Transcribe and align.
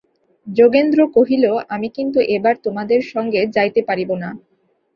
যোগেন্দ্র 0.47 0.99
কহিল, 1.15 1.45
আমি 1.69 1.87
কিন্তু 1.97 2.19
এবার 2.35 2.55
তোমাদের 2.65 2.99
সঙ্গে 3.13 3.41
যাইতে 3.55 3.81
পারিব 3.89 4.09
না। 4.23 4.29